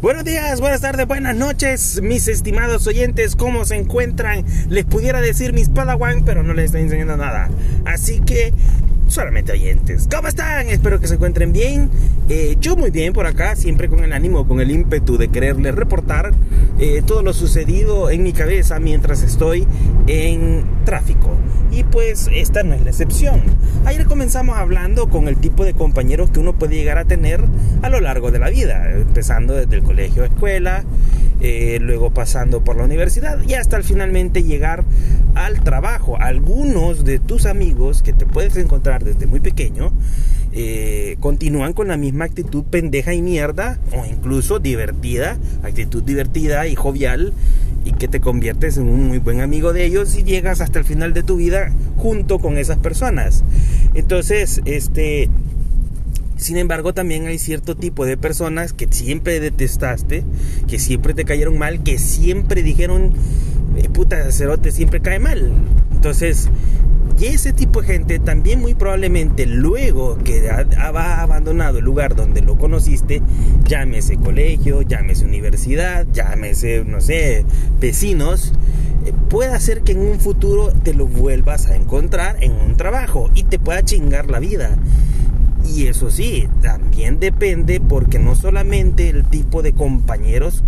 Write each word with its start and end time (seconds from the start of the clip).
Buenos 0.00 0.22
días, 0.22 0.60
buenas 0.60 0.80
tardes, 0.80 1.08
buenas 1.08 1.34
noches, 1.34 2.00
mis 2.02 2.28
estimados 2.28 2.86
oyentes, 2.86 3.34
¿cómo 3.34 3.64
se 3.64 3.74
encuentran? 3.74 4.44
Les 4.68 4.84
pudiera 4.84 5.20
decir 5.20 5.52
mis 5.52 5.68
padawan, 5.68 6.24
pero 6.24 6.44
no 6.44 6.54
les 6.54 6.66
estoy 6.66 6.82
enseñando 6.82 7.16
nada. 7.16 7.50
Así 7.84 8.20
que, 8.20 8.52
solamente 9.08 9.52
oyentes. 9.52 10.08
¿Cómo 10.14 10.28
están? 10.28 10.68
Espero 10.68 11.00
que 11.00 11.08
se 11.08 11.14
encuentren 11.14 11.52
bien. 11.52 11.90
Eh, 12.28 12.56
yo 12.60 12.76
muy 12.76 12.90
bien 12.90 13.12
por 13.12 13.26
acá, 13.26 13.56
siempre 13.56 13.88
con 13.88 14.04
el 14.04 14.12
ánimo, 14.12 14.46
con 14.46 14.60
el 14.60 14.70
ímpetu 14.70 15.16
de 15.16 15.28
quererles 15.28 15.74
reportar 15.74 16.32
eh, 16.78 17.02
todo 17.04 17.22
lo 17.22 17.32
sucedido 17.32 18.10
en 18.10 18.22
mi 18.22 18.32
cabeza 18.32 18.78
mientras 18.78 19.22
estoy 19.22 19.66
en 20.06 20.64
tráfico. 20.84 21.30
Y 21.70 21.84
pues 21.84 22.28
esta 22.32 22.62
no 22.62 22.74
es 22.74 22.82
la 22.82 22.90
excepción. 22.90 23.42
Ayer 23.84 24.06
comenzamos 24.06 24.56
hablando 24.56 25.08
con 25.08 25.28
el 25.28 25.36
tipo 25.36 25.64
de 25.64 25.74
compañeros 25.74 26.30
que 26.30 26.40
uno 26.40 26.54
puede 26.54 26.76
llegar 26.76 26.98
a 26.98 27.04
tener 27.04 27.42
a 27.82 27.88
lo 27.88 28.00
largo 28.00 28.30
de 28.30 28.38
la 28.38 28.50
vida, 28.50 28.90
empezando 28.92 29.54
desde 29.54 29.76
el 29.76 29.82
colegio, 29.82 30.24
escuela, 30.24 30.84
eh, 31.40 31.78
luego 31.80 32.10
pasando 32.10 32.64
por 32.64 32.76
la 32.76 32.84
universidad 32.84 33.38
y 33.46 33.54
hasta 33.54 33.80
finalmente 33.82 34.42
llegar 34.42 34.84
al 35.44 35.60
trabajo. 35.62 36.16
Algunos 36.20 37.04
de 37.04 37.18
tus 37.18 37.46
amigos 37.46 38.02
que 38.02 38.12
te 38.12 38.26
puedes 38.26 38.56
encontrar 38.56 39.04
desde 39.04 39.26
muy 39.26 39.40
pequeño 39.40 39.92
eh, 40.52 41.16
continúan 41.20 41.72
con 41.72 41.88
la 41.88 41.96
misma 41.96 42.24
actitud 42.24 42.64
pendeja 42.64 43.14
y 43.14 43.22
mierda 43.22 43.78
o 43.92 44.04
incluso 44.06 44.58
divertida, 44.58 45.36
actitud 45.62 46.02
divertida 46.02 46.66
y 46.66 46.74
jovial 46.74 47.32
y 47.84 47.92
que 47.92 48.08
te 48.08 48.20
conviertes 48.20 48.76
en 48.76 48.88
un 48.88 49.08
muy 49.08 49.18
buen 49.18 49.40
amigo 49.40 49.72
de 49.72 49.84
ellos 49.84 50.16
y 50.16 50.24
llegas 50.24 50.60
hasta 50.60 50.78
el 50.78 50.84
final 50.84 51.12
de 51.14 51.22
tu 51.22 51.36
vida 51.36 51.72
junto 51.96 52.38
con 52.38 52.58
esas 52.58 52.78
personas. 52.78 53.44
Entonces, 53.94 54.60
este, 54.64 55.28
sin 56.36 56.56
embargo, 56.56 56.94
también 56.94 57.26
hay 57.26 57.38
cierto 57.38 57.76
tipo 57.76 58.06
de 58.06 58.16
personas 58.16 58.72
que 58.72 58.86
siempre 58.90 59.40
detestaste, 59.40 60.24
que 60.66 60.78
siempre 60.78 61.12
te 61.12 61.24
cayeron 61.24 61.58
mal, 61.58 61.82
que 61.82 61.98
siempre 61.98 62.62
dijeron, 62.62 63.12
eh, 63.78 63.88
puta, 63.88 64.22
sacerdote 64.24 64.70
siempre 64.70 65.00
cae 65.00 65.18
mal. 65.18 65.52
Entonces, 65.92 66.48
y 67.18 67.26
ese 67.26 67.52
tipo 67.52 67.80
de 67.80 67.88
gente 67.88 68.18
también 68.20 68.60
muy 68.60 68.74
probablemente 68.74 69.44
luego 69.44 70.18
que 70.18 70.48
ha, 70.50 71.22
abandonado 71.22 71.78
el 71.78 71.84
lugar 71.84 72.14
donde 72.14 72.42
lo 72.42 72.56
conociste, 72.56 73.22
llámese 73.64 74.16
colegio, 74.16 74.82
llámese 74.82 75.24
universidad, 75.24 76.06
llámese, 76.12 76.84
no 76.84 77.00
sé, 77.00 77.44
vecinos, 77.80 78.52
eh, 79.04 79.12
puede 79.28 79.52
hacer 79.52 79.82
que 79.82 79.92
en 79.92 79.98
un 79.98 80.20
futuro 80.20 80.72
te 80.84 80.94
lo 80.94 81.06
vuelvas 81.06 81.66
a 81.66 81.74
encontrar 81.74 82.36
en 82.40 82.52
un 82.52 82.76
trabajo 82.76 83.30
y 83.34 83.42
te 83.42 83.58
pueda 83.58 83.82
chingar 83.82 84.30
la 84.30 84.38
vida. 84.38 84.76
Y 85.66 85.88
eso 85.88 86.10
sí, 86.10 86.48
también 86.62 87.18
depende 87.18 87.80
porque 87.80 88.20
no 88.20 88.36
solamente 88.36 89.08
el 89.08 89.24
tipo 89.24 89.62
de 89.62 89.72
compañeros 89.72 90.62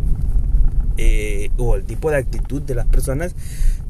eh, 1.03 1.51
o 1.56 1.77
el 1.77 1.84
tipo 1.84 2.11
de 2.11 2.19
actitud 2.19 2.61
de 2.61 2.75
las 2.75 2.87
personas 2.87 3.34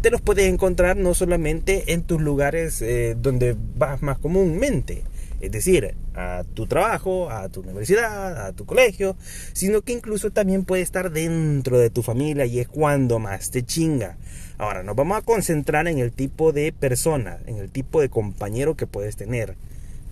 te 0.01 0.11
los 0.11 0.21
puedes 0.21 0.47
encontrar 0.47 0.97
no 0.97 1.13
solamente 1.13 1.93
en 1.93 2.03
tus 2.03 2.21
lugares 2.21 2.81
eh, 2.83 3.17
donde 3.21 3.57
vas 3.77 4.01
más 4.01 4.19
comúnmente, 4.19 5.03
es 5.41 5.51
decir, 5.51 5.97
a 6.15 6.45
tu 6.55 6.69
trabajo, 6.69 7.29
a 7.31 7.49
tu 7.49 7.63
universidad, 7.63 8.47
a 8.47 8.53
tu 8.53 8.65
colegio, 8.65 9.17
sino 9.53 9.83
que 9.83 9.93
incluso 9.93 10.31
también 10.31 10.65
puede 10.65 10.83
estar 10.83 11.11
dentro 11.11 11.81
de 11.81 11.91
tu 11.91 12.03
familia 12.03 12.47
y 12.47 12.61
es 12.61 12.69
cuando 12.69 13.19
más 13.19 13.51
te 13.51 13.65
chinga. 13.65 14.17
Ahora, 14.57 14.85
nos 14.85 14.95
vamos 14.95 15.19
a 15.19 15.23
concentrar 15.23 15.89
en 15.89 15.99
el 15.99 16.13
tipo 16.13 16.53
de 16.53 16.73
persona, 16.73 17.39
en 17.47 17.57
el 17.57 17.71
tipo 17.71 18.01
de 18.01 18.09
compañero 18.09 18.77
que 18.77 18.87
puedes 18.87 19.17
tener 19.17 19.57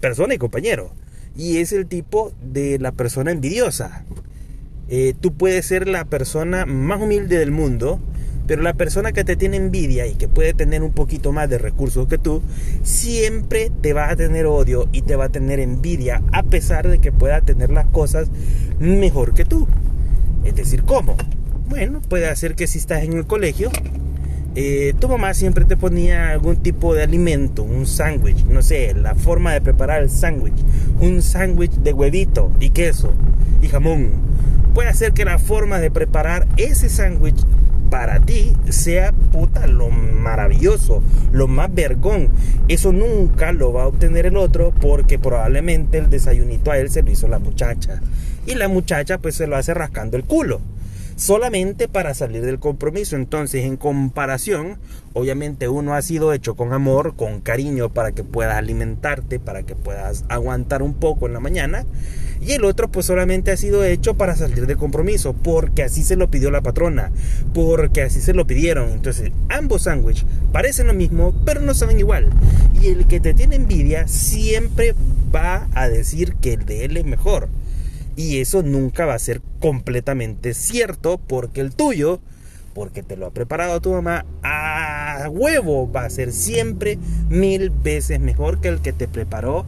persona 0.01 0.35
y 0.35 0.39
compañero. 0.39 0.91
Y 1.37 1.59
es 1.59 1.73
el 1.73 1.87
tipo 1.87 2.33
de 2.43 2.81
la 2.81 2.91
persona 2.91 3.31
envidiosa. 3.31 4.05
Eh, 4.89 5.15
tú 5.21 5.35
puedes 5.35 5.67
ser 5.67 5.87
la 5.87 6.05
persona 6.05 6.65
más 6.65 7.01
humilde 7.01 7.39
del 7.39 7.51
mundo, 7.51 8.01
pero 8.47 8.63
la 8.63 8.73
persona 8.73 9.13
que 9.13 9.25
te 9.25 9.37
tiene 9.37 9.59
envidia 9.59 10.07
y 10.07 10.15
que 10.15 10.29
puede 10.29 10.55
tener 10.55 10.83
un 10.83 10.93
poquito 10.93 11.33
más 11.33 11.51
de 11.51 11.59
recursos 11.59 12.09
que 12.09 12.17
tú, 12.17 12.43
siempre 12.83 13.71
te 13.83 13.93
va 13.93 14.09
a 14.09 14.17
tener 14.17 14.47
odio 14.47 14.89
y 14.91 15.03
te 15.03 15.17
va 15.17 15.27
a 15.27 15.29
tener 15.29 15.61
envidia 15.61 16.23
a 16.33 16.43
pesar 16.43 16.89
de 16.89 16.99
que 16.99 17.13
pueda 17.13 17.43
tener 17.43 17.71
las 17.71 17.87
cosas 17.87 18.31
mejor 18.79 19.35
que 19.35 19.45
tú. 19.45 19.69
Es 20.45 20.57
decir, 20.57 20.83
¿cómo? 20.85 21.17
Bueno, 21.69 22.01
puede 22.01 22.27
hacer 22.27 22.55
que 22.55 22.67
si 22.67 22.79
estás 22.79 23.03
en 23.03 23.13
el 23.13 23.27
colegio, 23.27 23.71
eh, 24.55 24.95
tu 24.99 25.09
mamá 25.09 25.35
siempre 25.35 25.67
te 25.67 25.77
ponía 25.77 26.31
algún 26.31 26.57
tipo 26.57 26.95
de 26.95 27.03
alimento, 27.03 27.63
un 27.63 27.87
sándwich, 27.87 28.45
no 28.47 28.63
sé, 28.63 28.95
la 28.95 29.15
forma 29.15 29.53
de 29.53 29.61
preparar 29.61 30.03
el 30.03 30.09
sándwich, 30.09 30.57
un 31.01 31.21
sándwich 31.21 31.73
de 31.73 31.93
huevito 31.93 32.51
y 32.59 32.71
queso 32.71 33.13
y 33.61 33.69
jamón. 33.69 34.28
Puede 34.75 34.89
hacer 34.89 35.13
que 35.13 35.25
la 35.25 35.39
forma 35.39 35.79
de 35.79 35.91
preparar 35.91 36.47
ese 36.57 36.89
sándwich 36.89 37.45
para 37.91 38.21
ti 38.21 38.55
sea 38.69 39.13
puta 39.13 39.67
lo 39.67 39.89
maravilloso, 39.89 41.03
lo 41.33 41.49
más 41.49 41.75
vergón. 41.75 42.31
Eso 42.69 42.93
nunca 42.93 43.53
lo 43.53 43.73
va 43.73 43.85
a 43.85 43.87
obtener 43.87 44.27
el 44.27 44.37
otro 44.37 44.73
porque 44.81 45.19
probablemente 45.19 45.99
el 45.99 46.11
desayunito 46.11 46.71
a 46.71 46.79
él 46.79 46.91
se 46.91 47.03
lo 47.03 47.11
hizo 47.11 47.29
la 47.29 47.39
muchacha. 47.39 48.01
Y 48.47 48.55
la 48.55 48.69
muchacha 48.69 49.19
pues 49.19 49.35
se 49.35 49.47
lo 49.47 49.57
hace 49.57 49.75
rascando 49.75 50.17
el 50.17 50.25
culo 50.25 50.61
solamente 51.19 51.89
para 51.89 52.15
salir 52.15 52.43
del 52.43 52.61
compromiso. 52.61 53.17
Entonces, 53.17 53.65
en 53.65 53.77
comparación, 53.77 54.79
obviamente 55.13 55.69
uno 55.69 55.95
ha 55.95 56.01
sido 56.01 56.33
hecho 56.33 56.55
con 56.55 56.73
amor, 56.73 57.17
con 57.17 57.41
cariño, 57.41 57.93
para 57.93 58.13
que 58.13 58.23
puedas 58.23 58.55
alimentarte, 58.55 59.41
para 59.41 59.65
que 59.65 59.75
puedas 59.75 60.25
aguantar 60.29 60.81
un 60.83 60.95
poco 60.95 61.27
en 61.27 61.35
la 61.35 61.41
mañana. 61.41 61.85
Y 62.41 62.53
el 62.53 62.65
otro 62.65 62.89
pues 62.89 63.07
solamente 63.07 63.51
ha 63.51 63.57
sido 63.57 63.83
hecho 63.83 64.15
para 64.15 64.37
salir 64.37 64.67
del 64.67 64.77
compromiso, 64.77 65.33
porque 65.33 65.83
así 65.83 66.05
se 66.05 66.15
lo 66.15 66.31
pidió 66.31 66.53
la 66.53 66.61
patrona, 66.61 67.11
porque 67.53 68.03
así 68.03 68.21
se 68.21 68.33
lo 68.33 68.47
pidieron. 68.47 68.91
Entonces, 68.91 69.33
ambos 69.49 69.83
sándwiches 69.83 70.25
parecen 70.53 70.87
lo 70.87 70.95
mismo, 70.95 71.35
pero 71.45 71.61
no 71.61 71.75
saben 71.75 71.99
igual. 71.99 72.31
Y 72.81 72.87
el 72.87 73.09
que 73.09 73.19
te 73.19 73.35
tiene 73.35 73.57
envidia 73.57 74.07
siempre 74.07 74.95
va 75.35 75.67
a 75.75 75.89
decir 75.89 76.37
que 76.37 76.53
el 76.53 76.65
de 76.65 76.85
él 76.85 76.97
es 76.97 77.05
mejor. 77.05 77.49
Y 78.19 78.41
eso 78.41 78.65
nunca 78.65 79.07
va 79.07 79.15
a 79.15 79.19
ser 79.21 79.41
completamente 79.61 80.53
cierto 80.53 81.19
porque 81.19 81.61
el 81.61 81.73
tuyo, 81.73 82.21
porque 82.75 83.05
te 83.05 83.17
lo 83.17 83.27
ha 83.27 83.31
preparado 83.31 83.81
tu 83.81 83.93
mamá, 83.93 84.27
a 84.43 85.29
huevo 85.31 85.89
va 85.89 86.05
a 86.05 86.11
ser 86.11 86.33
siempre 86.33 86.99
mil 87.29 87.71
veces 87.71 88.19
mejor 88.19 88.61
que 88.61 88.67
el 88.67 88.81
que 88.81 88.93
te 88.93 89.07
preparó, 89.07 89.67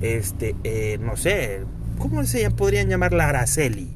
este, 0.00 0.56
eh, 0.64 0.96
no 0.98 1.18
sé, 1.18 1.60
¿cómo 1.98 2.24
se 2.24 2.50
podrían 2.50 2.88
llamar 2.88 3.12
la 3.12 3.28
Araceli? 3.28 3.90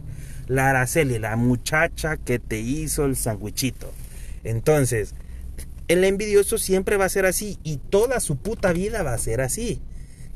La 0.49 0.69
Araceli, 0.69 1.19
la 1.19 1.37
muchacha 1.37 2.19
que 2.19 2.39
te 2.39 2.61
hizo 2.61 3.07
el 3.07 3.17
sandwichito. 3.17 3.91
Entonces, 4.45 5.15
el 5.89 6.05
envidioso 6.05 6.59
siempre 6.59 6.99
va 6.99 7.07
a 7.07 7.09
ser 7.09 7.25
así 7.25 7.59
y 7.65 7.79
toda 7.79 8.21
su 8.21 8.37
puta 8.37 8.75
vida 8.75 9.03
va 9.03 9.15
a 9.15 9.19
ser 9.19 9.41
así 9.41 9.81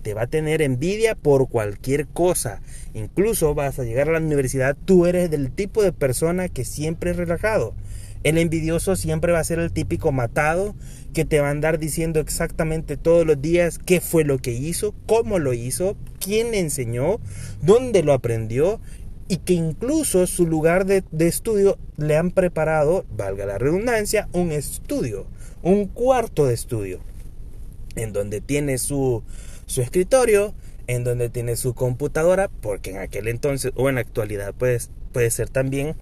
te 0.03 0.15
va 0.15 0.23
a 0.23 0.27
tener 0.27 0.63
envidia 0.63 1.15
por 1.15 1.49
cualquier 1.49 2.07
cosa. 2.07 2.61
Incluso 2.95 3.55
vas 3.55 3.79
a 3.79 3.85
llegar 3.85 4.09
a 4.09 4.13
la 4.13 4.19
universidad, 4.19 4.77
tú 4.85 5.07
eres 5.07 5.31
del 5.31 5.51
tipo 5.51 5.83
de 5.83 5.93
persona 5.93 6.49
que 6.49 6.65
siempre 6.65 7.11
es 7.11 7.17
relajado. 7.17 7.75
El 8.25 8.37
envidioso 8.39 8.97
siempre 8.97 9.33
va 9.33 9.39
a 9.39 9.45
ser 9.45 9.61
el 9.61 9.73
típico 9.73 10.11
matado 10.11 10.75
que 11.13 11.25
te 11.25 11.41
va 11.41 11.49
a 11.49 11.53
andar 11.53 11.79
diciendo 11.79 12.21
exactamente 12.21 12.97
todos 12.97 13.25
los 13.25 13.41
días 13.41 13.79
qué 13.79 14.01
fue 14.01 14.25
lo 14.25 14.39
que 14.39 14.53
hizo, 14.53 14.95
cómo 15.07 15.39
lo 15.39 15.53
hizo, 15.53 15.97
quién 16.19 16.51
le 16.51 16.59
enseñó, 16.59 17.21
dónde 17.63 18.03
lo 18.03 18.13
aprendió 18.13 18.81
y 19.29 19.39
que 19.39 19.53
incluso 19.53 20.27
su 20.27 20.47
lugar 20.47 20.85
de, 20.85 21.05
de 21.13 21.29
estudio 21.29 21.79
le 21.97 22.17
han 22.17 22.31
preparado, 22.31 23.05
valga 23.17 23.47
la 23.47 23.59
redundancia, 23.59 24.29
un 24.33 24.51
estudio, 24.53 25.27
un 25.63 25.87
cuarto 25.87 26.47
de 26.47 26.55
estudio, 26.55 27.01
en 27.95 28.13
donde 28.13 28.41
tiene 28.41 28.79
su, 28.79 29.23
su 29.69 29.83
escritorio, 29.83 30.55
en 30.87 31.05
donde 31.05 31.29
tiene 31.29 31.55
su 31.55 31.75
computadora, 31.75 32.49
porque 32.49 32.91
en 32.91 32.99
aquel 32.99 33.29
entonces 33.29 33.73
o 33.77 33.89
en 33.89 33.97
la 33.97 34.01
actualidad 34.01 34.55
puede, 34.55 34.81
puede 35.13 35.31
ser 35.31 35.51
también, 35.51 35.95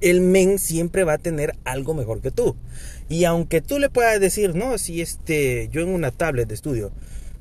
el 0.00 0.20
men 0.20 0.58
siempre 0.58 1.04
va 1.04 1.14
a 1.14 1.18
tener 1.18 1.56
algo 1.64 1.94
mejor 1.94 2.20
que 2.20 2.30
tú. 2.30 2.56
Y 3.08 3.24
aunque 3.24 3.62
tú 3.62 3.78
le 3.78 3.88
puedas 3.88 4.20
decir, 4.20 4.54
no, 4.54 4.76
si 4.76 5.00
este, 5.00 5.68
yo 5.72 5.80
en 5.80 5.88
una 5.88 6.10
tablet 6.10 6.46
de 6.46 6.54
estudio, 6.54 6.92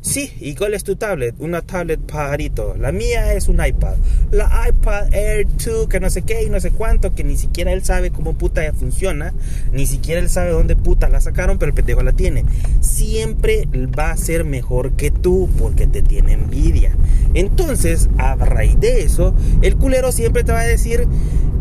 Sí, 0.03 0.33
¿y 0.41 0.53
cuál 0.55 0.73
es 0.73 0.83
tu 0.83 0.97
tablet? 0.97 1.33
Una 1.39 1.61
tablet 1.61 1.97
pajarito. 1.97 2.75
La 2.77 2.91
mía 2.91 3.33
es 3.35 3.47
un 3.47 3.65
iPad. 3.65 3.95
La 4.31 4.67
iPad 4.67 5.13
Air 5.13 5.47
2, 5.47 5.87
que 5.87 6.01
no 6.01 6.09
sé 6.09 6.23
qué 6.23 6.43
y 6.43 6.49
no 6.49 6.59
sé 6.59 6.71
cuánto, 6.71 7.15
que 7.15 7.23
ni 7.23 7.37
siquiera 7.37 7.71
él 7.71 7.85
sabe 7.85 8.11
cómo 8.11 8.33
puta 8.33 8.61
funciona. 8.73 9.33
Ni 9.71 9.85
siquiera 9.85 10.19
él 10.19 10.29
sabe 10.29 10.51
dónde 10.51 10.75
puta 10.75 11.07
la 11.07 11.21
sacaron, 11.21 11.57
pero 11.57 11.69
el 11.69 11.73
pendejo 11.73 12.03
la 12.03 12.11
tiene. 12.11 12.43
Siempre 12.81 13.65
va 13.97 14.11
a 14.11 14.17
ser 14.17 14.43
mejor 14.43 14.91
que 14.91 15.09
tú 15.09 15.49
porque 15.57 15.87
te 15.87 16.01
tiene 16.01 16.33
envidia. 16.33 16.91
Entonces, 17.33 18.09
a 18.17 18.35
raíz 18.35 18.77
de 18.81 19.03
eso, 19.03 19.33
el 19.61 19.77
culero 19.77 20.11
siempre 20.11 20.43
te 20.43 20.51
va 20.51 20.59
a 20.59 20.65
decir, 20.65 21.07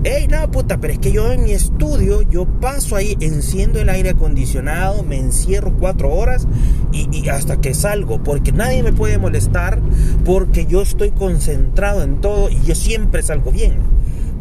Ey, 0.04 0.26
no, 0.26 0.50
puta, 0.50 0.78
pero 0.78 0.94
es 0.94 0.99
que 0.99 1.12
yo 1.12 1.31
en 1.31 1.44
mi 1.44 1.52
estudio, 1.52 2.22
yo 2.22 2.44
paso 2.44 2.96
ahí, 2.96 3.16
enciendo 3.20 3.78
el 3.78 3.88
aire 3.88 4.10
acondicionado, 4.10 5.04
me 5.04 5.16
encierro 5.16 5.72
cuatro 5.78 6.12
horas 6.12 6.49
y, 6.90 7.28
hasta 7.28 7.60
que 7.60 7.72
salgo, 7.72 8.20
porque 8.20 8.50
nadie 8.50 8.82
me 8.82 8.93
puede 8.93 9.19
molestar, 9.19 9.78
porque 10.25 10.66
yo 10.66 10.82
estoy 10.82 11.12
concentrado 11.12 12.02
en 12.02 12.20
todo 12.20 12.50
y 12.50 12.60
yo 12.62 12.75
siempre 12.75 13.22
salgo 13.22 13.52
bien. 13.52 13.75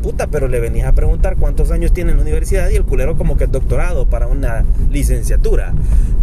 Puta, 0.01 0.27
pero 0.27 0.48
le 0.48 0.59
venís 0.59 0.83
a 0.83 0.92
preguntar 0.92 1.38
cuántos 1.38 1.71
años 1.71 1.94
tiene 1.94 2.12
en 2.12 2.18
la 2.18 2.24
universidad 2.24 2.69
y 2.69 2.75
el 2.75 2.83
culero 2.83 3.18
como 3.18 3.38
que 3.38 3.45
es 3.45 3.51
doctorado 3.51 4.07
para 4.07 4.27
una 4.27 4.65
licenciatura. 4.89 5.74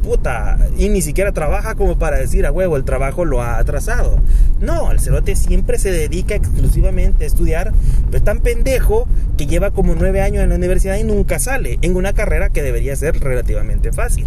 Puta, 0.02 0.58
y 0.76 0.88
ni 0.88 1.02
siquiera 1.02 1.32
trabaja 1.32 1.74
como 1.74 1.98
para 1.98 2.18
decir 2.18 2.46
a 2.46 2.52
huevo, 2.52 2.76
el 2.76 2.84
trabajo 2.84 3.24
lo 3.24 3.42
ha 3.42 3.58
atrasado. 3.58 4.18
No, 4.60 4.90
el 4.90 5.00
cerote 5.00 5.36
siempre 5.36 5.78
se 5.78 5.90
dedica 5.90 6.34
exclusivamente 6.34 7.24
a 7.24 7.26
estudiar, 7.26 7.72
pero 8.06 8.18
es 8.18 8.24
tan 8.24 8.40
pendejo 8.40 9.06
que 9.36 9.46
lleva 9.46 9.70
como 9.70 9.94
nueve 9.94 10.20
años 10.20 10.42
en 10.42 10.50
la 10.50 10.56
universidad 10.56 10.96
y 10.96 11.04
nunca 11.04 11.38
sale 11.38 11.78
en 11.82 11.96
una 11.96 12.12
carrera 12.12 12.50
que 12.50 12.62
debería 12.62 12.96
ser 12.96 13.20
relativamente 13.20 13.92
fácil 13.92 14.26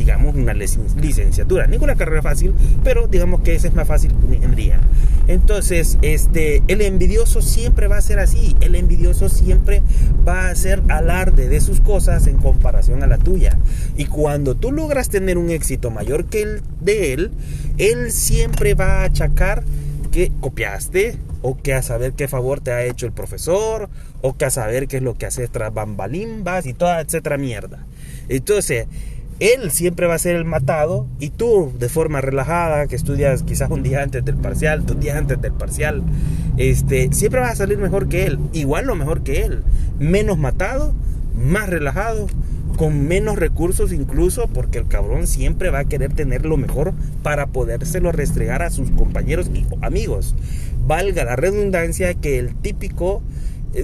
digamos, 0.00 0.34
una 0.34 0.54
licenciatura. 0.54 1.66
Ninguna 1.66 1.94
carrera 1.94 2.22
fácil, 2.22 2.54
pero 2.82 3.06
digamos 3.06 3.42
que 3.42 3.54
esa 3.54 3.68
es 3.68 3.74
más 3.74 3.86
fácil 3.86 4.10
que 4.12 4.24
una 4.24 4.36
ingeniería. 4.36 4.80
Entonces, 5.28 5.98
este, 6.00 6.62
el 6.68 6.80
envidioso 6.80 7.42
siempre 7.42 7.86
va 7.86 7.98
a 7.98 8.00
ser 8.00 8.18
así. 8.18 8.56
El 8.62 8.76
envidioso 8.76 9.28
siempre 9.28 9.82
va 10.26 10.46
a 10.46 10.50
hacer 10.52 10.82
alarde 10.88 11.50
de 11.50 11.60
sus 11.60 11.82
cosas 11.82 12.26
en 12.28 12.38
comparación 12.38 13.02
a 13.02 13.06
la 13.06 13.18
tuya. 13.18 13.58
Y 13.98 14.06
cuando 14.06 14.54
tú 14.54 14.72
logras 14.72 15.10
tener 15.10 15.36
un 15.36 15.50
éxito 15.50 15.90
mayor 15.90 16.24
que 16.24 16.40
el 16.40 16.62
de 16.80 17.12
él, 17.12 17.30
él 17.76 18.10
siempre 18.10 18.72
va 18.72 19.02
a 19.02 19.04
achacar 19.04 19.64
que 20.10 20.32
copiaste, 20.40 21.18
o 21.42 21.56
que 21.56 21.74
a 21.74 21.82
saber 21.82 22.12
qué 22.14 22.26
favor 22.26 22.60
te 22.60 22.72
ha 22.72 22.84
hecho 22.84 23.04
el 23.04 23.12
profesor, 23.12 23.90
o 24.22 24.36
que 24.36 24.46
a 24.46 24.50
saber 24.50 24.88
qué 24.88 24.96
es 24.96 25.02
lo 25.02 25.14
que 25.16 25.26
haces 25.26 25.50
tras 25.50 25.72
bambalimbas 25.72 26.64
y 26.64 26.72
toda 26.72 27.00
etcétera 27.00 27.36
mierda. 27.36 27.86
Entonces, 28.28 28.86
él 29.40 29.70
siempre 29.70 30.06
va 30.06 30.14
a 30.14 30.18
ser 30.18 30.36
el 30.36 30.44
matado 30.44 31.06
y 31.18 31.30
tú 31.30 31.72
de 31.78 31.88
forma 31.88 32.20
relajada, 32.20 32.86
que 32.86 32.94
estudias 32.94 33.42
quizás 33.42 33.70
un 33.70 33.82
día 33.82 34.02
antes 34.02 34.24
del 34.24 34.36
parcial, 34.36 34.84
dos 34.84 35.00
días 35.00 35.16
antes 35.16 35.40
del 35.40 35.52
parcial, 35.52 36.02
este, 36.58 37.12
siempre 37.12 37.40
vas 37.40 37.52
a 37.52 37.56
salir 37.56 37.78
mejor 37.78 38.08
que 38.08 38.26
él, 38.26 38.38
igual 38.52 38.88
o 38.90 38.94
mejor 38.94 39.22
que 39.22 39.42
él, 39.42 39.62
menos 39.98 40.38
matado, 40.38 40.94
más 41.34 41.70
relajado, 41.70 42.26
con 42.76 43.08
menos 43.08 43.38
recursos 43.38 43.92
incluso, 43.92 44.46
porque 44.46 44.78
el 44.78 44.88
cabrón 44.88 45.26
siempre 45.26 45.70
va 45.70 45.80
a 45.80 45.84
querer 45.86 46.12
tener 46.12 46.44
lo 46.44 46.58
mejor 46.58 46.92
para 47.22 47.46
podérselo 47.46 48.12
restregar 48.12 48.62
a 48.62 48.70
sus 48.70 48.90
compañeros 48.90 49.50
y 49.54 49.64
amigos. 49.80 50.34
Valga 50.86 51.24
la 51.24 51.36
redundancia 51.36 52.12
que 52.14 52.38
el 52.38 52.54
típico 52.54 53.22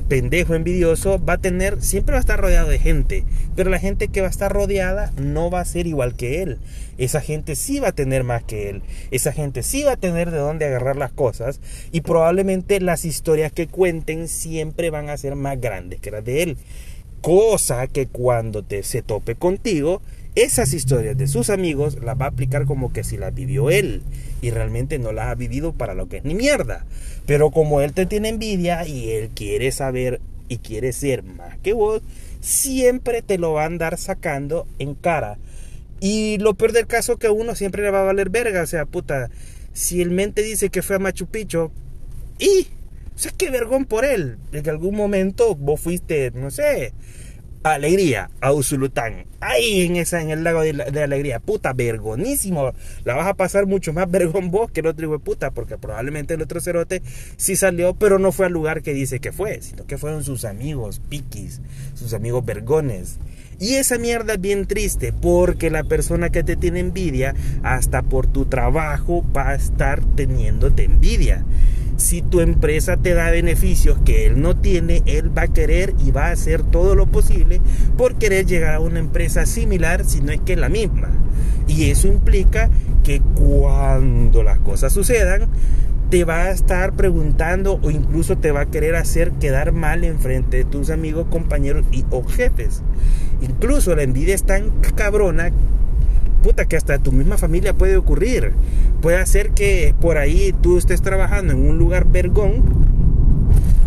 pendejo 0.09 0.55
envidioso 0.55 1.23
va 1.25 1.35
a 1.35 1.38
tener, 1.38 1.81
siempre 1.83 2.12
va 2.12 2.19
a 2.19 2.21
estar 2.21 2.41
rodeado 2.41 2.69
de 2.69 2.79
gente, 2.79 3.25
pero 3.55 3.71
la 3.71 3.79
gente 3.79 4.09
que 4.09 4.21
va 4.21 4.27
a 4.27 4.31
estar 4.31 4.53
rodeada 4.53 5.12
no 5.17 5.50
va 5.50 5.61
a 5.61 5.65
ser 5.65 5.87
igual 5.87 6.17
que 6.17 6.43
él. 6.43 6.59
Esa 6.99 7.21
gente 7.21 7.56
sí 7.56 7.79
va 7.79 7.88
a 7.88 7.93
tener 7.93 8.25
más 8.25 8.43
que 8.43 8.71
él, 8.71 8.83
esa 9.11 9.33
gente 9.33 9.62
sí 9.62 9.85
va 9.85 9.93
a 9.93 9.97
tener 9.97 10.31
de 10.31 10.38
dónde 10.38 10.65
agarrar 10.65 10.97
las 10.97 11.12
cosas 11.12 11.61
y 11.93 12.00
probablemente 12.00 12.81
las 12.81 13.05
historias 13.05 13.53
que 13.53 13.69
cuenten 13.69 14.29
siempre 14.29 14.91
van 14.91 15.11
a 15.11 15.17
ser 15.17 15.37
más 15.37 15.61
grandes 15.61 16.00
que 16.00 16.11
las 16.11 16.25
de 16.25 16.43
él. 16.43 16.56
Cosa 17.21 17.87
que 17.87 18.06
cuando 18.06 18.62
te, 18.62 18.83
se 18.83 19.03
tope 19.03 19.35
contigo, 19.35 20.00
esas 20.37 20.75
historias 20.75 21.17
de 21.17 21.27
sus 21.27 21.50
amigos 21.50 21.99
las 22.03 22.21
va 22.21 22.27
a 22.27 22.29
aplicar 22.29 22.67
como 22.67 22.93
que 22.93 23.03
si 23.03 23.17
las 23.17 23.35
vivió 23.35 23.71
él 23.71 24.03
y 24.43 24.50
realmente 24.50 24.99
no 24.99 25.12
las 25.12 25.29
ha 25.29 25.35
vivido 25.35 25.73
para 25.73 25.94
lo 25.94 26.09
que 26.09 26.19
es 26.19 26.25
ni 26.25 26.35
mierda. 26.35 26.85
Pero 27.27 27.50
como 27.50 27.81
él 27.81 27.94
te 27.94 28.06
tiene 28.06 28.29
envidia 28.29 28.87
y 28.87 29.11
él 29.11 29.31
quiere 29.35 29.73
saber 29.73 30.21
y 30.49 30.59
quiere 30.59 30.93
ser 30.93 31.23
más 31.23 31.56
que 31.59 31.73
vos, 31.73 32.03
siempre 32.41 33.23
te 33.23 33.38
lo 33.38 33.55
va 33.55 33.62
a 33.62 33.67
andar 33.67 33.97
sacando 33.97 34.67
en 34.79 34.94
cara. 34.94 35.38
Y 36.00 36.37
lo 36.38 36.55
peor 36.55 36.73
del 36.73 36.87
caso 36.87 37.17
que 37.17 37.29
a 37.29 37.33
uno 37.33 37.55
siempre 37.55 37.83
le 37.83 37.91
va 37.91 38.00
a 38.00 38.05
valer 38.05 38.29
verga, 38.29 38.62
o 38.62 38.67
sea, 38.67 38.85
puta, 38.85 39.31
si 39.73 40.03
el 40.03 40.11
mente 40.11 40.43
dice 40.43 40.69
que 40.69 40.83
fue 40.83 40.97
a 40.97 40.99
Machu 40.99 41.27
Picchu 41.27 41.71
y 42.38 42.69
o 43.17 43.19
sea, 43.19 43.33
qué 43.37 43.50
vergón 43.50 43.87
por 43.87 44.05
él. 44.05 44.37
En 44.53 44.69
algún 44.69 44.94
momento 44.94 45.55
vos 45.55 45.81
fuiste, 45.81 46.31
no 46.35 46.50
sé, 46.50 46.93
Alegría, 47.74 48.30
a 48.40 48.52
Usulután. 48.52 49.26
Ahí 49.40 49.82
en 49.82 49.96
esa, 49.96 50.20
en 50.20 50.30
el 50.30 50.44
lago 50.44 50.62
de, 50.62 51.02
Alegría. 51.02 51.40
Puta, 51.40 51.72
vergonísimo. 51.72 52.72
La 53.04 53.14
vas 53.14 53.26
a 53.26 53.34
pasar 53.34 53.66
mucho 53.66 53.92
más 53.92 54.10
vergón 54.10 54.50
vos 54.50 54.70
que 54.70 54.80
el 54.80 54.86
otro 54.86 55.06
hijo 55.06 55.18
de 55.18 55.24
puta, 55.24 55.50
porque 55.50 55.78
probablemente 55.78 56.34
el 56.34 56.42
otro 56.42 56.60
cerote 56.60 57.02
sí 57.36 57.56
salió, 57.56 57.94
pero 57.94 58.18
no 58.18 58.32
fue 58.32 58.46
al 58.46 58.52
lugar 58.52 58.82
que 58.82 58.94
dice 58.94 59.20
que 59.20 59.32
fue, 59.32 59.60
sino 59.62 59.86
que 59.86 59.98
fueron 59.98 60.24
sus 60.24 60.44
amigos 60.44 61.00
piquis, 61.08 61.60
sus 61.94 62.14
amigos 62.14 62.44
vergones. 62.44 63.18
Y 63.58 63.74
esa 63.76 63.96
mierda 63.96 64.34
es 64.34 64.40
bien 64.40 64.66
triste, 64.66 65.12
porque 65.12 65.70
la 65.70 65.84
persona 65.84 66.30
que 66.30 66.42
te 66.42 66.56
tiene 66.56 66.80
envidia, 66.80 67.34
hasta 67.62 68.02
por 68.02 68.26
tu 68.26 68.44
trabajo, 68.44 69.24
va 69.34 69.50
a 69.50 69.54
estar 69.54 70.04
teniéndote 70.14 70.84
envidia 70.84 71.44
si 71.96 72.22
tu 72.22 72.40
empresa 72.40 72.96
te 72.96 73.14
da 73.14 73.31
beneficios 73.31 73.98
que 74.04 74.26
él 74.26 74.40
no 74.40 74.56
tiene, 74.56 75.02
él 75.06 75.37
va 75.37 75.43
a 75.43 75.52
querer 75.52 75.94
y 76.04 76.10
va 76.10 76.26
a 76.26 76.32
hacer 76.32 76.62
todo 76.62 76.94
lo 76.94 77.06
posible 77.06 77.60
por 77.96 78.16
querer 78.16 78.46
llegar 78.46 78.75
a 78.75 78.81
una 78.81 78.98
empresa 78.98 79.46
similar, 79.46 80.04
si 80.04 80.20
no 80.20 80.32
es 80.32 80.40
que 80.40 80.56
la 80.56 80.69
misma. 80.69 81.08
Y 81.66 81.90
eso 81.90 82.08
implica 82.08 82.70
que 83.02 83.20
cuando 83.34 84.43
las 84.43 84.58
cosas 84.60 84.93
sucedan, 84.93 85.48
te 86.10 86.25
va 86.25 86.44
a 86.44 86.50
estar 86.50 86.93
preguntando 86.93 87.81
o 87.82 87.90
incluso 87.90 88.38
te 88.38 88.52
va 88.52 88.60
a 88.62 88.66
querer 88.66 88.94
hacer 88.94 89.32
quedar 89.32 89.72
mal 89.72 90.04
en 90.04 90.20
frente 90.20 90.58
de 90.58 90.64
tus 90.64 90.90
amigos, 90.90 91.26
compañeros 91.31 91.84
y 91.90 92.04
o 92.10 92.22
jefes. 92.22 92.82
Incluso 93.42 93.94
la 93.96 94.02
envidia 94.02 94.34
es 94.34 94.44
tan 94.44 94.70
cabrona 94.94 95.50
que 96.54 96.76
hasta 96.76 96.98
tu 96.98 97.12
misma 97.12 97.37
familia 97.37 97.75
puede 97.75 97.96
ocurrir. 97.96 98.52
Puede 99.02 99.19
hacer 99.19 99.50
que 99.50 99.94
por 100.00 100.19
ahí 100.19 100.54
tú 100.62 100.78
estés 100.78 101.02
trabajando 101.02 101.52
en 101.52 101.69
un 101.69 101.78
lugar 101.78 102.06
vergón 102.06 102.62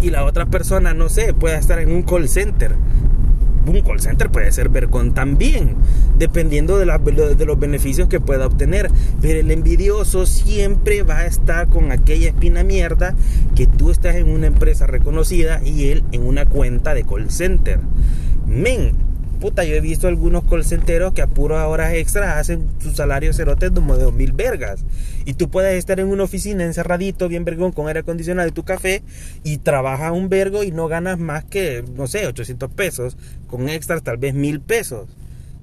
y 0.02 0.12
la 0.12 0.24
otra 0.24 0.46
persona, 0.46 0.94
no 0.94 1.10
sé, 1.10 1.34
pueda 1.34 1.58
estar 1.58 1.80
en 1.80 1.92
un 1.92 2.04
call 2.04 2.30
center. 2.30 2.76
Un 3.66 3.82
call 3.82 4.00
center 4.00 4.30
puede 4.30 4.52
ser 4.52 4.70
vergón 4.70 5.14
también, 5.14 5.76
dependiendo 6.18 6.78
de, 6.78 6.86
de 7.36 7.46
los 7.46 7.60
beneficios 7.60 8.08
que 8.08 8.20
pueda 8.20 8.48
obtener. 8.48 8.90
Pero 9.22 9.40
el 9.40 9.52
envidioso 9.52 10.26
siempre 10.26 11.04
va 11.04 11.20
a 11.20 11.26
estar 11.26 11.68
con 11.68 11.92
aquella 11.92 12.30
espina 12.30 12.64
mierda 12.64 13.16
que 13.56 13.68
tú 13.68 13.92
estás 13.92 14.16
en 14.16 14.30
una 14.30 14.48
empresa 14.48 14.88
reconocida 14.88 15.62
y 15.64 15.90
él 15.90 16.04
en 16.12 16.26
una 16.26 16.46
cuenta 16.46 16.94
de 16.94 17.04
call 17.04 17.30
center. 17.30 17.80
Men, 18.48 19.09
puta, 19.40 19.64
yo 19.64 19.76
he 19.76 19.82
visto 19.82 20.08
algunos 20.08 20.44
call 20.44 20.64
que 21.14 21.22
a 21.22 21.28
puras 21.28 21.66
horas 21.68 21.94
extras 21.94 22.38
hacen 22.38 22.68
su 22.80 22.92
salario 22.92 23.34
cerote 23.34 23.72
como 23.72 23.98
de 23.98 24.12
mil 24.12 24.34
vergas. 24.34 24.84
Y 25.26 25.34
tú 25.34 25.50
puedes 25.50 25.78
estar 25.78 26.00
en 26.00 26.08
una 26.08 26.24
oficina 26.24 26.64
encerradito, 26.64 27.28
bien 27.28 27.46
vergón, 27.46 27.72
con 27.72 27.88
aire 27.88 28.02
acondicionado 28.02 28.48
y 28.48 28.52
tu 28.52 28.64
café, 28.64 29.04
y 29.44 29.58
trabajas 29.58 30.12
un 30.12 30.30
vergo 30.30 30.64
y 30.64 30.72
no 30.72 30.88
ganas 30.88 31.20
más 31.20 31.44
que, 31.44 31.84
no 31.96 32.08
sé, 32.08 32.28
800 32.28 32.70
pesos, 32.72 33.18
con 33.48 33.70
extras 33.70 34.04
tal 34.04 34.18
vez 34.18 34.34
mil 34.34 34.60
pesos. 34.60 35.08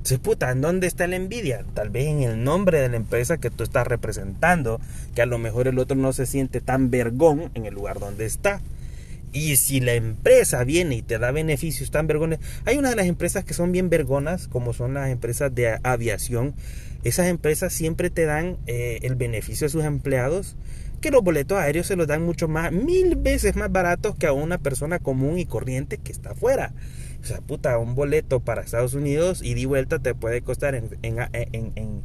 Entonces, 0.07 0.19
puta, 0.21 0.53
¿en 0.53 0.61
dónde 0.61 0.87
está 0.87 1.09
la 1.09 1.17
envidia? 1.17 1.65
Tal 1.75 1.91
vez 1.91 2.07
en 2.07 2.23
el 2.23 2.45
nombre 2.45 2.81
de 2.81 2.89
la 2.89 2.97
empresa 2.97 3.39
que 3.39 3.51
tú 3.51 3.65
estás 3.65 3.89
representando, 3.89 4.81
que 5.17 5.23
a 5.23 5.27
lo 5.27 5.39
mejor 5.39 5.67
el 5.67 5.81
otro 5.81 5.97
no 5.97 6.13
se 6.13 6.27
siente 6.27 6.61
tan 6.61 6.91
vergón 6.91 7.51
en 7.55 7.67
el 7.67 7.75
lugar 7.75 7.99
donde 7.99 8.25
está. 8.25 8.61
Y 9.33 9.57
si 9.57 9.81
la 9.81 9.95
empresa 9.95 10.65
viene 10.65 10.97
y 10.97 11.03
te 11.03 11.19
da 11.19 11.31
beneficios 11.31 11.91
tan 11.91 12.07
vergones, 12.07 12.39
hay 12.65 12.79
una 12.79 12.91
de 12.91 12.97
las 12.97 13.07
empresas 13.07 13.45
que 13.45 13.55
son 13.55 13.73
bien 13.73 13.91
vergonas, 13.91 14.49
como 14.49 14.73
son 14.73 14.95
las 14.95 15.11
empresas 15.11 15.55
de 15.55 15.79
aviación. 15.83 16.55
Esas 17.05 17.27
empresas 17.27 17.73
siempre 17.73 18.11
te 18.11 18.25
dan 18.25 18.57
eh, 18.67 18.99
el 19.03 19.15
beneficio 19.15 19.67
a 19.67 19.71
sus 19.71 19.85
empleados, 19.85 20.57
que 21.01 21.11
los 21.11 21.23
boletos 21.23 21.59
aéreos 21.59 21.87
se 21.87 21.97
los 21.97 22.07
dan 22.07 22.25
mucho 22.25 22.49
más, 22.49 22.73
mil 22.73 23.17
veces 23.17 23.55
más 23.57 23.71
baratos 23.71 24.17
que 24.17 24.27
a 24.27 24.33
una 24.33 24.59
persona 24.59 24.99
común 24.99 25.39
y 25.39 25.47
corriente 25.47 25.99
que 25.99 26.13
está 26.13 26.31
afuera. 26.31 26.73
O 27.23 27.27
sea, 27.27 27.41
puta, 27.41 27.79
un 27.79 27.95
boleto 27.95 28.41
para 28.41 28.63
Estados 28.63 28.95
Unidos 28.95 29.43
y 29.43 29.55
di 29.55 29.65
vuelta 29.65 29.99
te 29.99 30.15
puede 30.15 30.43
costar 30.43 30.75
en, 30.75 30.97
en, 31.03 31.19
en 31.33 31.73
en 31.75 32.03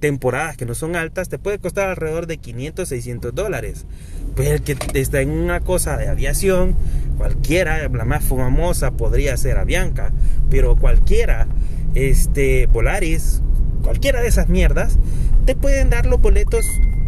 temporadas 0.00 0.56
que 0.56 0.66
no 0.66 0.74
son 0.74 0.96
altas 0.96 1.28
te 1.28 1.38
puede 1.38 1.58
costar 1.58 1.88
alrededor 1.88 2.26
de 2.26 2.38
500, 2.38 2.88
600 2.88 3.34
dólares. 3.34 3.86
Pues 4.34 4.48
el 4.48 4.62
que 4.62 4.76
está 4.94 5.20
en 5.20 5.30
una 5.30 5.60
cosa 5.60 5.96
de 5.96 6.08
aviación, 6.08 6.74
cualquiera, 7.16 7.88
la 7.88 8.04
más 8.04 8.24
famosa 8.24 8.90
podría 8.90 9.36
ser 9.36 9.58
Avianca, 9.58 10.10
pero 10.50 10.76
cualquiera, 10.76 11.46
este, 11.94 12.68
Polaris, 12.68 13.40
cualquiera 13.82 14.20
de 14.20 14.28
esas 14.28 14.48
mierdas, 14.48 14.98
te 15.46 15.54
pueden 15.54 15.90
dar 15.90 16.06
los 16.06 16.20
boletos 16.20 16.66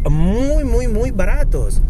muy, 0.08 0.64
muy, 0.64 0.88
muy 0.88 1.10
baratos. 1.10 1.82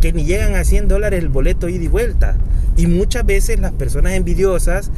Que 0.00 0.12
ni 0.12 0.24
llegan 0.24 0.54
a 0.54 0.64
100 0.64 0.88
dólares 0.88 1.20
el 1.20 1.28
boleto 1.28 1.68
ida 1.68 1.84
y 1.84 1.88
vuelta. 1.88 2.36
Y 2.76 2.86
muchas 2.86 3.26
veces 3.26 3.58
las 3.58 3.72
personas 3.72 4.12
envidiosas 4.12 4.92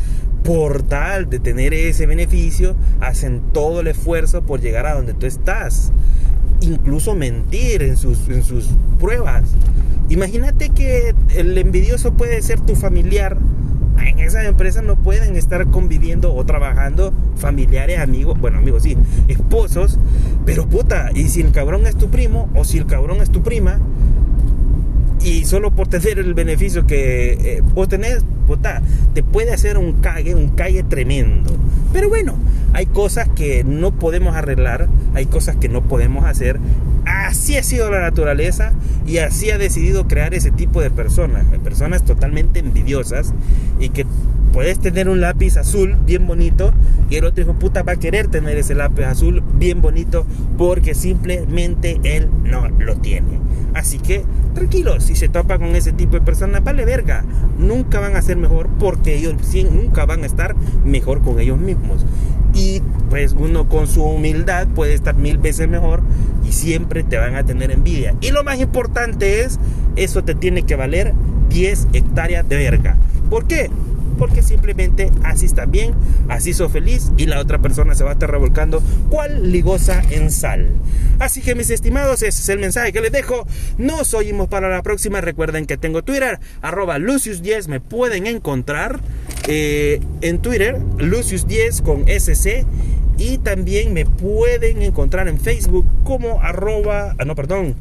por 0.44 0.82
tal 0.82 1.28
de 1.28 1.38
tener 1.38 1.74
ese 1.74 2.06
beneficio, 2.06 2.74
hacen 3.00 3.40
todo 3.52 3.80
el 3.80 3.88
esfuerzo 3.88 4.42
por 4.42 4.60
llegar 4.60 4.86
a 4.86 4.94
donde 4.94 5.14
tú 5.14 5.26
estás. 5.26 5.92
Incluso 6.60 7.14
mentir 7.14 7.82
en 7.82 7.96
sus, 7.96 8.28
en 8.28 8.42
sus 8.42 8.68
pruebas. 8.98 9.44
Imagínate 10.08 10.70
que 10.70 11.14
el 11.36 11.56
envidioso 11.56 12.12
puede 12.14 12.42
ser 12.42 12.60
tu 12.60 12.74
familiar. 12.74 13.38
En 14.04 14.18
esas 14.18 14.46
empresas 14.46 14.82
no 14.82 14.96
pueden 14.96 15.36
estar 15.36 15.66
conviviendo 15.70 16.34
o 16.34 16.44
trabajando 16.44 17.12
familiares, 17.36 17.98
amigos, 17.98 18.38
bueno, 18.40 18.58
amigos 18.58 18.82
sí, 18.82 18.96
esposos, 19.28 19.98
pero 20.46 20.66
puta, 20.68 21.10
y 21.14 21.28
si 21.28 21.42
el 21.42 21.52
cabrón 21.52 21.86
es 21.86 21.96
tu 21.96 22.08
primo 22.08 22.48
o 22.54 22.64
si 22.64 22.78
el 22.78 22.86
cabrón 22.86 23.20
es 23.20 23.30
tu 23.30 23.42
prima, 23.42 23.78
y 25.22 25.44
solo 25.44 25.70
por 25.70 25.88
tener 25.88 26.18
el 26.18 26.34
beneficio 26.34 26.86
que 26.86 27.32
eh, 27.32 27.62
vos 27.74 27.88
tenés, 27.88 28.24
te 29.14 29.22
puede 29.22 29.52
hacer 29.52 29.78
un 29.78 30.00
cague, 30.00 30.34
un 30.34 30.48
cague 30.50 30.82
tremendo. 30.82 31.56
Pero 31.92 32.08
bueno, 32.08 32.36
hay 32.72 32.86
cosas 32.86 33.28
que 33.28 33.64
no 33.64 33.92
podemos 33.92 34.34
arreglar, 34.34 34.88
hay 35.14 35.26
cosas 35.26 35.56
que 35.56 35.68
no 35.68 35.82
podemos 35.82 36.24
hacer. 36.24 36.58
Así 37.04 37.56
ha 37.56 37.62
sido 37.62 37.90
la 37.90 38.00
naturaleza 38.00 38.72
y 39.06 39.18
así 39.18 39.50
ha 39.50 39.58
decidido 39.58 40.06
crear 40.06 40.34
ese 40.34 40.50
tipo 40.50 40.80
de 40.80 40.90
personas, 40.90 41.44
personas 41.62 42.04
totalmente 42.04 42.60
envidiosas 42.60 43.32
y 43.78 43.88
que 43.88 44.06
puedes 44.52 44.78
tener 44.78 45.08
un 45.08 45.20
lápiz 45.20 45.56
azul 45.56 45.96
bien 46.06 46.26
bonito 46.26 46.72
y 47.08 47.16
el 47.16 47.24
otro 47.24 47.42
hijo 47.42 47.54
puta 47.54 47.82
va 47.82 47.92
a 47.92 47.96
querer 47.96 48.28
tener 48.28 48.56
ese 48.56 48.74
lápiz 48.74 49.04
azul 49.04 49.42
bien 49.54 49.80
bonito 49.80 50.26
porque 50.58 50.94
simplemente 50.94 52.00
él 52.04 52.28
no 52.44 52.68
lo 52.68 52.96
tiene. 52.96 53.49
Así 53.74 53.98
que 53.98 54.24
tranquilo, 54.54 55.00
si 55.00 55.14
se 55.16 55.28
topa 55.28 55.58
con 55.58 55.76
ese 55.76 55.92
tipo 55.92 56.14
de 56.14 56.20
personas, 56.20 56.62
vale 56.64 56.84
verga. 56.84 57.24
Nunca 57.58 58.00
van 58.00 58.16
a 58.16 58.22
ser 58.22 58.36
mejor 58.36 58.68
porque 58.78 59.16
ellos 59.16 59.34
nunca 59.70 60.06
van 60.06 60.22
a 60.22 60.26
estar 60.26 60.54
mejor 60.84 61.22
con 61.22 61.38
ellos 61.40 61.58
mismos. 61.58 62.04
Y 62.54 62.82
pues 63.08 63.32
uno 63.32 63.68
con 63.68 63.86
su 63.86 64.02
humildad 64.02 64.66
puede 64.68 64.94
estar 64.94 65.14
mil 65.14 65.38
veces 65.38 65.68
mejor 65.68 66.02
y 66.46 66.52
siempre 66.52 67.02
te 67.04 67.16
van 67.16 67.36
a 67.36 67.44
tener 67.44 67.70
envidia. 67.70 68.14
Y 68.20 68.30
lo 68.30 68.42
más 68.44 68.58
importante 68.58 69.42
es, 69.42 69.58
eso 69.96 70.24
te 70.24 70.34
tiene 70.34 70.62
que 70.62 70.76
valer 70.76 71.14
10 71.48 71.88
hectáreas 71.92 72.48
de 72.48 72.56
verga. 72.56 72.96
¿Por 73.28 73.46
qué? 73.46 73.70
Porque 74.20 74.42
simplemente 74.42 75.10
así 75.24 75.46
está 75.46 75.64
bien, 75.64 75.94
así 76.28 76.52
sos 76.52 76.70
feliz 76.70 77.10
y 77.16 77.24
la 77.24 77.40
otra 77.40 77.58
persona 77.58 77.94
se 77.94 78.04
va 78.04 78.10
a 78.10 78.12
estar 78.12 78.30
revolcando 78.30 78.82
cual 79.08 79.50
ligosa 79.50 80.02
en 80.10 80.30
sal. 80.30 80.68
Así 81.18 81.40
que 81.40 81.54
mis 81.54 81.70
estimados, 81.70 82.22
ese 82.22 82.42
es 82.42 82.48
el 82.50 82.58
mensaje 82.58 82.92
que 82.92 83.00
les 83.00 83.12
dejo. 83.12 83.46
Nos 83.78 84.12
oímos 84.12 84.48
para 84.48 84.68
la 84.68 84.82
próxima. 84.82 85.22
Recuerden 85.22 85.64
que 85.64 85.78
tengo 85.78 86.02
Twitter, 86.02 86.38
arroba 86.60 86.98
Lucius10, 86.98 87.68
me 87.68 87.80
pueden 87.80 88.26
encontrar 88.26 89.00
eh, 89.48 90.00
en 90.20 90.40
Twitter, 90.40 90.78
Lucius10 90.98 91.82
con 91.82 92.04
SC. 92.06 92.66
Y 93.16 93.38
también 93.38 93.94
me 93.94 94.04
pueden 94.04 94.82
encontrar 94.82 95.28
en 95.28 95.40
Facebook 95.40 95.86
como 96.04 96.42
arroba, 96.42 97.16
ah, 97.18 97.24
no, 97.24 97.34
perdón, 97.34 97.74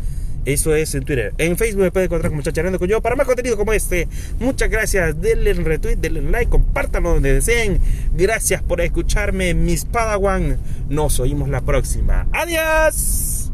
eso 0.46 0.75
es 0.75 0.96
en 0.96 1.03
Twitter. 1.03 1.34
En 1.38 1.58
Facebook 1.58 1.84
me 1.84 1.91
puede 1.91 2.05
encontrar 2.05 2.31
como 2.31 2.41
Chacharando 2.41 2.79
con 2.79 2.88
yo. 2.88 3.01
Para 3.01 3.15
más 3.15 3.27
contenido 3.27 3.58
como 3.58 3.74
este, 3.74 4.08
muchas 4.39 4.69
gracias. 4.69 5.19
Denle 5.22 5.51
en 5.51 5.65
retweet, 5.65 5.98
denle 5.98 6.19
en 6.19 6.31
like, 6.31 6.50
compártanlo 6.50 7.13
donde 7.13 7.34
deseen. 7.34 7.79
Gracias 8.15 8.62
por 8.63 8.81
escucharme, 8.81 9.53
mis 9.53 9.86
Padawan. 9.86 10.58
Nos 10.89 11.19
oímos 11.19 11.50
la 11.50 11.62
próxima. 11.62 12.27
Adiós. 12.31 13.49